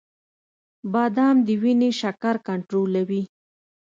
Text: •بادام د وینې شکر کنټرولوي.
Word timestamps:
•بادام 0.93 1.35
د 1.47 1.49
وینې 1.61 1.89
شکر 2.01 2.35
کنټرولوي. 2.47 3.23